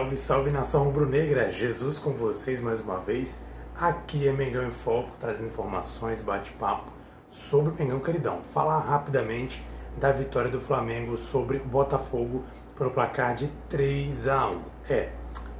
[0.00, 1.50] Salve, salve nação rubro-negra!
[1.50, 3.38] Jesus com vocês mais uma vez.
[3.78, 6.90] Aqui é Mengão em Foco, trazendo informações, bate-papo
[7.28, 8.40] sobre o Mengão Queridão.
[8.42, 9.62] Falar rapidamente
[9.98, 12.44] da vitória do Flamengo sobre o Botafogo
[12.78, 14.60] pelo placar de 3 a 1.
[14.88, 15.10] É,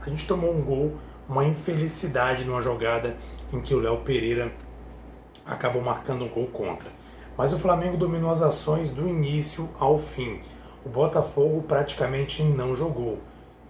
[0.00, 0.96] a gente tomou um gol,
[1.28, 3.18] uma infelicidade numa jogada
[3.52, 4.50] em que o Léo Pereira
[5.44, 6.88] acabou marcando um gol contra.
[7.36, 10.40] Mas o Flamengo dominou as ações do início ao fim.
[10.82, 13.18] O Botafogo praticamente não jogou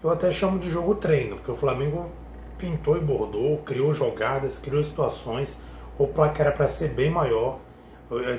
[0.03, 2.09] eu até chamo de jogo treino, porque o Flamengo
[2.57, 5.59] pintou e bordou, criou jogadas, criou situações,
[5.97, 7.59] o placar era para ser bem maior.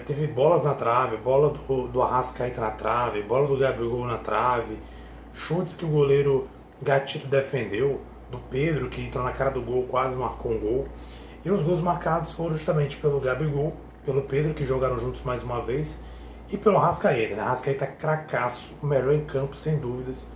[0.04, 4.76] Teve bolas na trave, bola do, do Arrascaeta na trave, bola do Gabriel na trave,
[5.32, 6.48] chutes que o goleiro
[6.82, 10.88] Gatito defendeu, do Pedro, que entrou na cara do gol, quase marcou um gol.
[11.44, 13.74] E os gols marcados foram justamente pelo Gabigol,
[14.04, 16.02] pelo Pedro, que jogaram juntos mais uma vez,
[16.50, 17.34] e pelo Arrascaeta.
[17.34, 17.42] Né?
[17.42, 20.28] Arrascaeta cracaço, o melhor em campo, sem dúvidas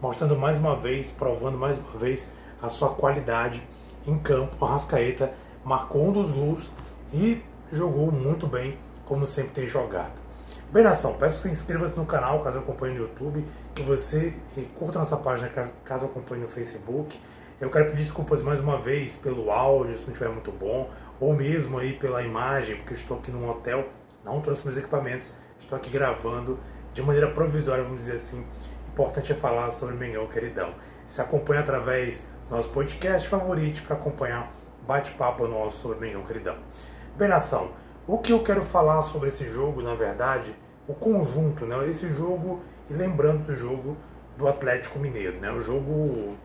[0.00, 3.62] mostrando mais uma vez, provando mais uma vez a sua qualidade
[4.06, 4.56] em campo.
[4.60, 5.32] O Arrascaeta
[5.64, 6.70] marcou um dos gols
[7.12, 7.42] e
[7.72, 10.22] jogou muito bem, como sempre tem jogado.
[10.70, 14.34] Bem, nação, peço que você inscreva-se no canal caso acompanhe no YouTube, que você
[14.74, 15.48] curta nossa página
[15.84, 17.18] caso acompanhe no Facebook.
[17.60, 21.32] Eu quero pedir desculpas mais uma vez pelo áudio, se não estiver muito bom, ou
[21.32, 23.88] mesmo aí pela imagem, porque eu estou aqui num hotel,
[24.24, 26.58] não trouxe meus equipamentos, estou aqui gravando
[26.92, 28.44] de maneira provisória, vamos dizer assim,
[28.94, 30.72] importante é falar sobre Mengão Queridão.
[31.04, 34.52] Se acompanha através do nosso podcast favorito para acompanhar
[34.86, 36.56] bate-papo nosso sobre Mengão Queridão.
[37.16, 37.72] Bem, nação,
[38.06, 40.54] o que eu quero falar sobre esse jogo, na verdade,
[40.86, 41.88] o conjunto, né?
[41.88, 43.96] Esse jogo, e lembrando do jogo
[44.38, 45.50] do Atlético Mineiro, né?
[45.50, 46.36] O jogo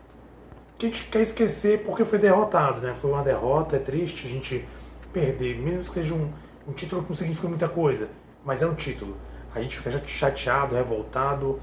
[0.76, 2.94] que a gente quer esquecer porque foi derrotado, né?
[2.94, 4.66] Foi uma derrota, é triste a gente
[5.12, 6.32] perder, mesmo que seja um,
[6.66, 8.08] um título que não significa muita coisa,
[8.44, 9.16] mas é um título.
[9.54, 11.60] A gente fica chateado, revoltado,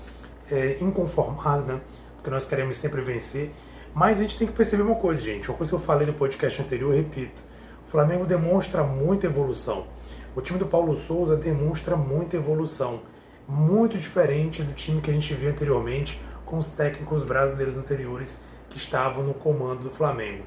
[0.51, 1.81] é, inconformado, né?
[2.15, 3.51] Porque nós queremos sempre vencer.
[3.93, 5.49] Mas a gente tem que perceber uma coisa, gente.
[5.49, 7.41] Uma coisa que eu falei no podcast anterior, eu repito.
[7.87, 9.87] O Flamengo demonstra muita evolução.
[10.35, 13.01] O time do Paulo Souza demonstra muita evolução.
[13.47, 18.77] Muito diferente do time que a gente viu anteriormente com os técnicos brasileiros anteriores que
[18.77, 20.43] estavam no comando do Flamengo.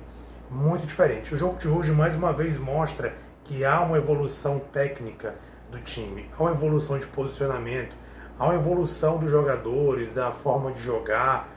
[0.50, 1.32] Muito diferente.
[1.32, 5.34] O jogo de hoje, mais uma vez, mostra que há uma evolução técnica
[5.70, 7.96] do time, há uma evolução de posicionamento,
[8.40, 11.50] há uma evolução dos jogadores, da forma de jogar.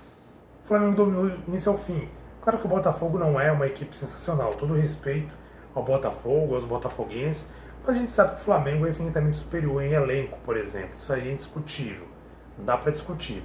[0.64, 2.10] O Flamengo dominou início ao fim.
[2.42, 5.34] Claro que o Botafogo não é uma equipe sensacional, todo respeito
[5.74, 7.50] ao Botafogo, aos botafoguenses,
[7.86, 10.92] mas a gente sabe que o Flamengo é infinitamente superior em elenco, por exemplo.
[10.98, 12.06] Isso aí é indiscutível,
[12.58, 13.42] não dá para discutir.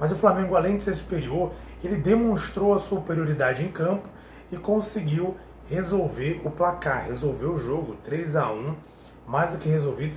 [0.00, 1.52] Mas o Flamengo, além de ser superior,
[1.84, 4.08] ele demonstrou a superioridade em campo
[4.50, 5.36] e conseguiu
[5.68, 8.74] resolver o placar, resolver o jogo 3 a 1
[9.26, 10.16] mais do que resolvido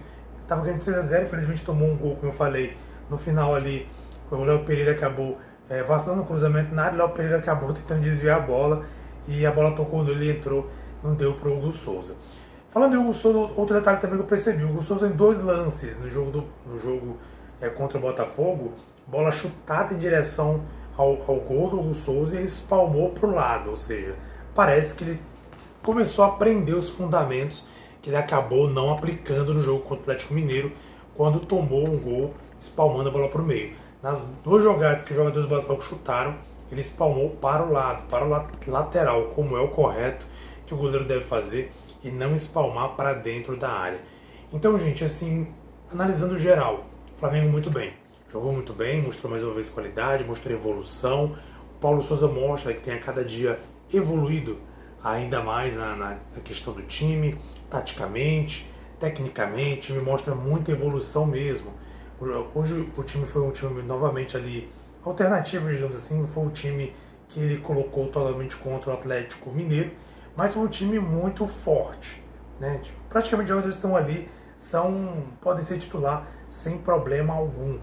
[0.50, 2.76] Tava ganhando 3 a 0 infelizmente tomou um gol, como eu falei,
[3.08, 3.88] no final ali.
[4.32, 5.38] O Léo Pereira acabou
[5.70, 8.84] é, vacilando no cruzamento na área, o Léo Pereira acabou tentando desviar a bola
[9.28, 10.68] e a bola tocou quando ele entrou,
[11.04, 12.16] não deu para o Hugo Souza.
[12.72, 15.40] Falando em Hugo Souza, outro detalhe também que eu percebi, o Hugo Souza em dois
[15.40, 17.18] lances no jogo, do, no jogo
[17.62, 18.74] é, contra o Botafogo,
[19.06, 20.62] bola chutada em direção
[20.98, 24.16] ao, ao gol do Hugo Souza e ele espalmou para o lado, ou seja,
[24.56, 25.22] parece que ele
[25.84, 27.66] começou a aprender os fundamentos
[28.02, 30.72] que ele acabou não aplicando no jogo contra o Atlético Mineiro,
[31.16, 33.74] quando tomou um gol espalmando a bola para o meio.
[34.02, 36.36] Nas duas jogadas que os jogadores do Botafogo chutaram,
[36.72, 40.26] ele espalmou para o lado, para o lateral, como é o correto
[40.66, 41.72] que o goleiro deve fazer,
[42.04, 44.00] e não espalmar para dentro da área.
[44.54, 45.48] Então, gente, assim,
[45.92, 46.86] analisando geral,
[47.16, 47.94] o Flamengo muito bem.
[48.32, 51.36] Jogou muito bem, mostrou mais uma vez qualidade, mostrou evolução.
[51.76, 53.60] O Paulo Souza mostra que tem a cada dia
[53.92, 54.58] evoluído
[55.04, 58.70] ainda mais na, na, questão do time, taticamente,
[59.00, 61.74] tecnicamente, me mostra muita evolução mesmo.
[62.54, 64.70] Hoje o time foi um time novamente ali
[65.04, 66.94] alternativo, digamos assim, não foi um time
[67.30, 69.92] que ele colocou totalmente contra o Atlético Mineiro,
[70.36, 72.22] mas foi um time muito forte.
[72.60, 72.80] Né?
[72.84, 77.80] Tipo, praticamente os jogadores estão ali, são, podem ser titular sem problema algum.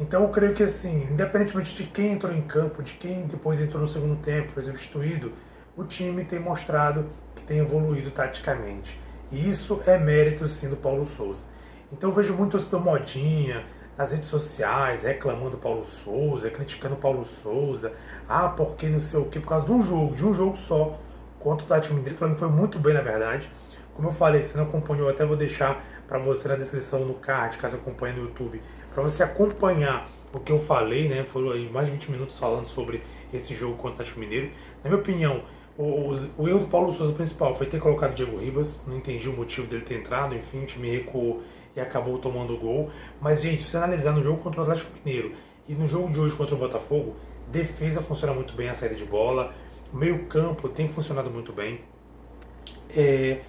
[0.00, 3.80] Então eu creio que assim, independentemente de quem entrou em campo, de quem depois entrou
[3.80, 5.32] no segundo tempo, foi substituído,
[5.78, 8.98] o time tem mostrado que tem evoluído taticamente.
[9.30, 11.44] E isso é mérito sim do Paulo Souza.
[11.92, 13.64] Então eu vejo muito torcedor modinha,
[13.96, 17.92] nas redes sociais, reclamando Paulo Souza, criticando Paulo Souza,
[18.28, 20.98] ah, porque não sei o que, por causa de um jogo, de um jogo só,
[21.38, 23.48] contra o Atlético Mineiro, falando que foi muito bem na verdade.
[23.94, 27.56] Como eu falei, se não acompanhou, até vou deixar para você na descrição no card,
[27.56, 28.60] caso acompanhe no YouTube,
[28.92, 31.24] para você acompanhar o que eu falei, né?
[31.24, 33.02] Foram mais de 20 minutos falando sobre
[33.32, 34.50] esse jogo contra o Atlético Mineiro.
[34.82, 35.42] Na minha opinião,
[35.78, 39.32] o, o, erro do Paulo Souza principal foi ter colocado Diego Ribas, não entendi o
[39.32, 41.40] motivo dele ter entrado, enfim, o time recuou
[41.76, 42.90] e acabou tomando o gol.
[43.20, 45.36] Mas, gente, se você analisar no jogo contra o Atlético Mineiro
[45.68, 47.14] e no jogo de hoje contra o Botafogo,
[47.46, 49.54] defesa funciona muito bem, a saída de bola,
[49.92, 51.80] meio campo tem funcionado muito bem.
[52.90, 53.42] É,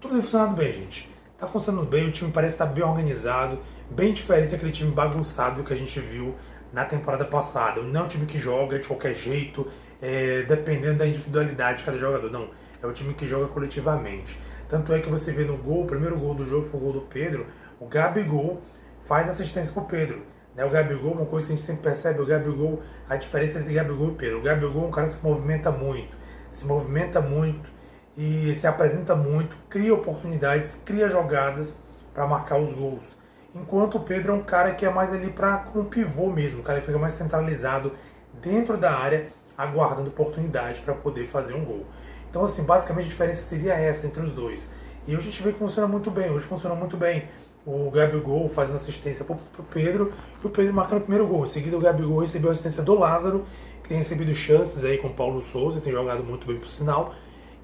[0.00, 1.08] tudo tem funcionado bem, gente.
[1.40, 3.60] Tá funcionando bem, o time parece estar bem organizado,
[3.90, 6.34] bem diferente daquele time bagunçado que a gente viu
[6.70, 7.80] na temporada passada.
[7.80, 9.66] Não é um time que joga de qualquer jeito,
[10.02, 12.30] é, dependendo da individualidade de cada jogador.
[12.30, 12.50] Não,
[12.82, 14.38] é o time que joga coletivamente.
[14.68, 16.92] Tanto é que você vê no gol, o primeiro gol do jogo foi o gol
[16.92, 17.46] do Pedro,
[17.80, 18.60] o Gabigol
[19.06, 20.20] faz assistência pro Pedro.
[20.54, 20.62] Né?
[20.62, 24.10] O Gabigol, uma coisa que a gente sempre percebe, o Gabigol, a diferença entre Gabigol
[24.10, 24.40] e Pedro.
[24.40, 26.14] O Gabigol é um cara que se movimenta muito,
[26.50, 27.79] se movimenta muito
[28.20, 31.80] e se apresenta muito, cria oportunidades, cria jogadas
[32.12, 33.16] para marcar os gols.
[33.54, 36.62] Enquanto o Pedro é um cara que é mais ali para com pivô mesmo, o
[36.62, 37.92] cara fica mais centralizado
[38.42, 41.86] dentro da área, aguardando oportunidade para poder fazer um gol.
[42.28, 44.70] Então, assim, basicamente a diferença seria essa entre os dois.
[45.08, 46.30] E hoje a gente vê que funciona muito bem.
[46.30, 47.24] Hoje funciona muito bem
[47.66, 50.12] o Gabigol fazendo assistência para o Pedro
[50.44, 51.44] e o Pedro marcando o primeiro gol.
[51.44, 53.46] Em seguida, o Gabigol recebeu a assistência do Lázaro,
[53.82, 57.14] que tem recebido chances aí com o Paulo Souza, tem jogado muito bem por sinal,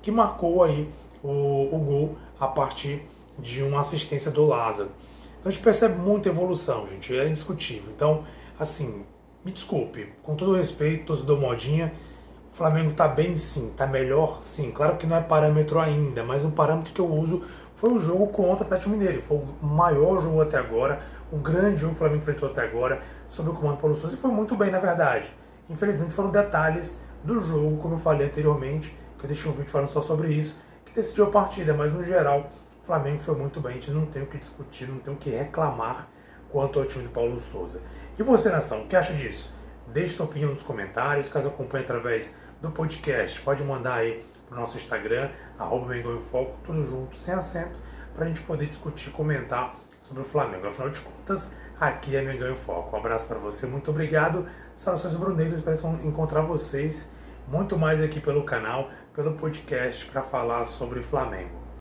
[0.07, 0.89] que marcou aí
[1.21, 3.03] o, o gol a partir
[3.37, 4.91] de uma assistência do Lázaro.
[5.41, 7.93] Então a gente percebe muita evolução, gente, é indiscutível.
[7.93, 8.23] Então,
[8.57, 9.05] assim,
[9.45, 11.93] me desculpe, com todo respeito, torcedor modinha,
[12.53, 14.71] o Flamengo está bem sim, está melhor sim.
[14.71, 17.43] Claro que não é parâmetro ainda, mas um parâmetro que eu uso
[17.75, 19.21] foi o jogo contra o Atlético Mineiro.
[19.21, 21.01] Foi o maior jogo até agora,
[21.33, 24.15] um grande jogo que o Flamengo enfrentou até agora, sob o comando do Paulo Souza,
[24.15, 25.29] e foi muito bem, na verdade.
[25.69, 28.95] Infelizmente foram detalhes do jogo, como eu falei anteriormente,
[29.25, 32.51] eu deixei um vídeo falando só sobre isso, que decidiu a partida, mas no geral
[32.83, 35.17] o Flamengo foi muito bem, a gente não tem o que discutir, não tem o
[35.17, 36.09] que reclamar
[36.51, 37.81] quanto ao time do Paulo Souza.
[38.19, 39.55] E você, nação, o que acha disso?
[39.89, 44.61] Deixe sua opinião nos comentários, caso acompanhe através do podcast, pode mandar aí para o
[44.61, 47.79] nosso Instagram, arroba Mengão em Foco, tudo junto, sem acento,
[48.15, 50.67] para a gente poder discutir, comentar sobre o Flamengo.
[50.67, 52.95] Afinal de contas, aqui é Mengão em Foco.
[52.95, 54.47] Um abraço para você, muito obrigado.
[54.73, 57.11] Saudações bruneiras, espero encontrar vocês
[57.47, 61.66] muito mais aqui pelo canal, pelo podcast, para falar sobre Flamengo.